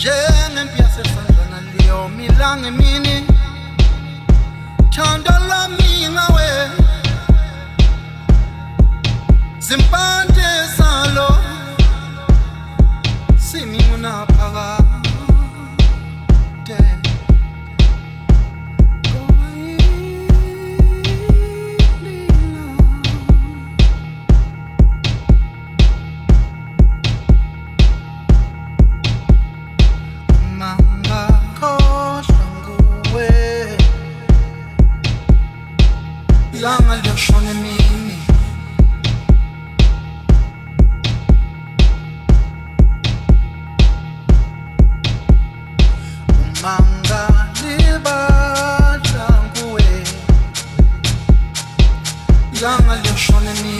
[0.00, 3.29] njengempi yasesandlana liyomila ngemini thando
[46.62, 47.22] Manga
[47.62, 49.84] libadla nguwe
[52.52, 53.79] Ilanga lyoshone ni